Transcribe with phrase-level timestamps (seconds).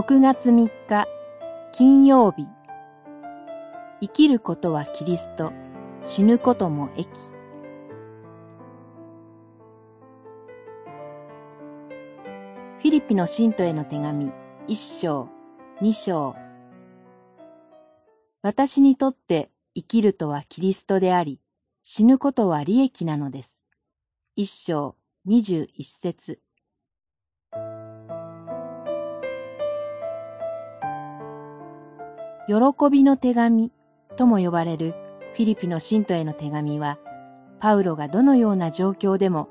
[0.00, 1.06] 6月3日
[1.72, 2.46] 金曜日。
[4.00, 5.52] 生きることはキリスト。
[6.02, 7.06] 死ぬことも益。
[12.78, 14.32] フィリピの信徒への手紙
[14.66, 15.28] 一章
[15.82, 16.34] 二章。
[18.40, 21.40] 私にとって生きるとはキリストであり
[21.84, 23.62] 死ぬことは利益なのです。
[24.34, 26.40] 一章二十一節。
[32.50, 33.70] 喜びの手紙
[34.16, 34.96] とも呼ばれる
[35.34, 36.98] フィリピの信徒への手紙は、
[37.60, 39.48] パウロがどのような状況でも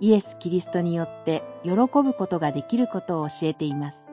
[0.00, 4.06] イエス・キリストによって喜ぶことができることを教えています。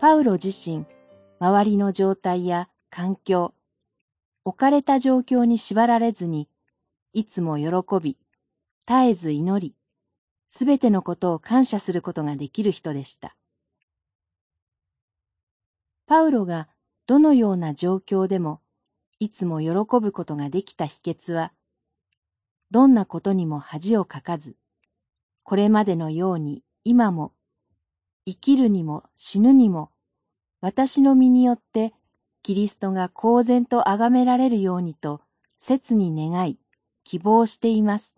[0.00, 0.86] パウロ自身、
[1.38, 3.54] 周りの状態や環境、
[4.44, 6.48] 置かれた状況に縛られずに、
[7.12, 7.70] いつも喜
[8.02, 8.16] び、
[8.88, 9.76] 絶えず祈り、
[10.48, 13.36] すべてのことを感謝することができる人でした。
[16.08, 16.68] パウロが
[17.06, 18.62] どのような状況でも
[19.20, 19.70] いつも喜
[20.00, 21.52] ぶことができた秘訣は、
[22.70, 24.56] どんなことにも恥をかかず、
[25.42, 27.34] これまでのように今も、
[28.24, 29.90] 生きるにも死ぬにも、
[30.62, 31.92] 私の身によって
[32.42, 35.20] キリストが公然と崇められるようにと
[35.58, 36.58] 切に願い、
[37.04, 38.14] 希望しています。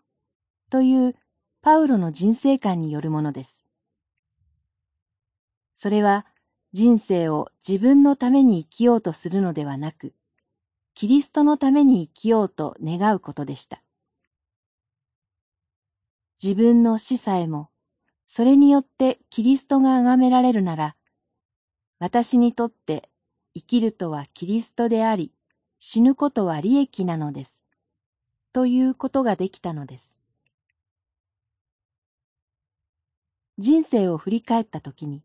[0.70, 1.16] という
[1.60, 3.64] パウロの人生観によるものです。
[5.74, 6.24] それは
[6.72, 10.14] 人生を自分のために生きようとするのではなく、
[10.94, 13.82] キリストのために生きようと願うことでした。
[16.42, 17.70] 自分の死さえも、
[18.28, 20.96] それによってキリストが崇められるなら、
[21.98, 23.10] 私にとって
[23.54, 25.32] 生きるとはキリストであり、
[25.80, 27.64] 死ぬことは利益なのです。
[28.52, 30.20] ということができたのです。
[33.58, 35.22] 人生を振り返ったときに、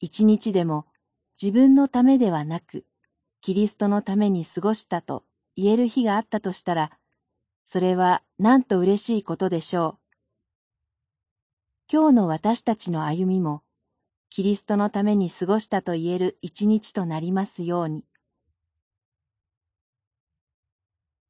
[0.00, 0.86] 一日でも
[1.40, 2.84] 自分のためではなく、
[3.40, 5.24] キリストのために過ごしたと
[5.56, 6.92] 言える日があったとしたら、
[7.64, 10.08] それはなんと嬉しいことでしょう。
[11.92, 13.62] 今日の私たちの歩みも、
[14.30, 18.04] キリストのために過ごしたと言える一日となりますように。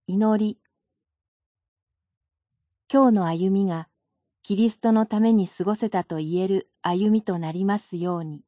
[0.07, 0.59] 祈り。
[2.93, 3.89] 今日の歩みが、
[4.43, 8.48] キリストのために過ごせたと言える歩みとなりますように。